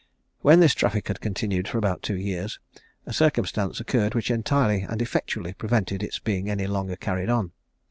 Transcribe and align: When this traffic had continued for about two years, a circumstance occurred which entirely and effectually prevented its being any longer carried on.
When 0.41 0.61
this 0.61 0.73
traffic 0.73 1.09
had 1.09 1.21
continued 1.21 1.67
for 1.67 1.77
about 1.77 2.01
two 2.01 2.17
years, 2.17 2.59
a 3.05 3.13
circumstance 3.13 3.79
occurred 3.79 4.15
which 4.15 4.31
entirely 4.31 4.81
and 4.81 4.99
effectually 4.99 5.53
prevented 5.53 6.01
its 6.01 6.17
being 6.17 6.49
any 6.49 6.65
longer 6.65 6.95
carried 6.95 7.29
on. 7.29 7.51